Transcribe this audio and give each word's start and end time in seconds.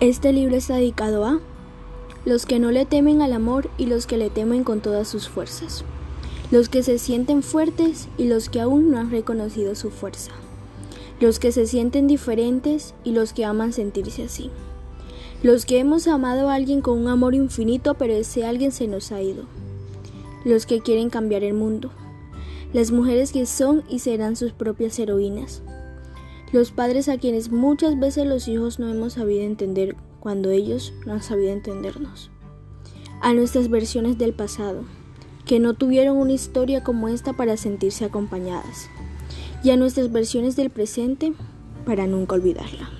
Este 0.00 0.30
libro 0.34 0.56
está 0.56 0.74
dedicado 0.74 1.24
a 1.24 1.40
los 2.26 2.44
que 2.44 2.58
no 2.58 2.70
le 2.70 2.84
temen 2.84 3.22
al 3.22 3.32
amor 3.32 3.70
y 3.78 3.86
los 3.86 4.06
que 4.06 4.18
le 4.18 4.28
temen 4.28 4.62
con 4.62 4.80
todas 4.80 5.08
sus 5.08 5.26
fuerzas, 5.26 5.84
los 6.50 6.68
que 6.68 6.82
se 6.82 6.98
sienten 6.98 7.42
fuertes 7.42 8.06
y 8.18 8.24
los 8.24 8.50
que 8.50 8.60
aún 8.60 8.90
no 8.90 8.98
han 8.98 9.10
reconocido 9.10 9.74
su 9.74 9.90
fuerza, 9.90 10.32
los 11.18 11.38
que 11.38 11.50
se 11.50 11.66
sienten 11.66 12.08
diferentes 12.08 12.92
y 13.04 13.12
los 13.12 13.32
que 13.32 13.46
aman 13.46 13.72
sentirse 13.72 14.24
así, 14.24 14.50
los 15.42 15.64
que 15.64 15.78
hemos 15.78 16.08
amado 16.08 16.50
a 16.50 16.54
alguien 16.56 16.82
con 16.82 16.98
un 16.98 17.08
amor 17.08 17.34
infinito 17.34 17.94
pero 17.94 18.12
ese 18.12 18.44
alguien 18.44 18.72
se 18.72 18.88
nos 18.88 19.12
ha 19.12 19.22
ido, 19.22 19.44
los 20.44 20.66
que 20.66 20.82
quieren 20.82 21.08
cambiar 21.08 21.42
el 21.42 21.54
mundo, 21.54 21.90
las 22.74 22.90
mujeres 22.90 23.32
que 23.32 23.46
son 23.46 23.82
y 23.88 24.00
serán 24.00 24.36
sus 24.36 24.52
propias 24.52 24.98
heroínas, 24.98 25.62
los 26.56 26.70
padres 26.70 27.10
a 27.10 27.18
quienes 27.18 27.50
muchas 27.52 27.98
veces 27.98 28.24
los 28.24 28.48
hijos 28.48 28.78
no 28.78 28.88
hemos 28.88 29.12
sabido 29.12 29.42
entender 29.42 29.94
cuando 30.20 30.48
ellos 30.48 30.94
no 31.04 31.12
han 31.12 31.22
sabido 31.22 31.52
entendernos. 31.52 32.30
A 33.20 33.34
nuestras 33.34 33.68
versiones 33.68 34.16
del 34.16 34.32
pasado, 34.32 34.84
que 35.44 35.60
no 35.60 35.74
tuvieron 35.74 36.16
una 36.16 36.32
historia 36.32 36.82
como 36.82 37.08
esta 37.08 37.34
para 37.34 37.58
sentirse 37.58 38.06
acompañadas. 38.06 38.88
Y 39.62 39.70
a 39.70 39.76
nuestras 39.76 40.10
versiones 40.10 40.56
del 40.56 40.70
presente, 40.70 41.34
para 41.84 42.06
nunca 42.06 42.36
olvidarla. 42.36 42.95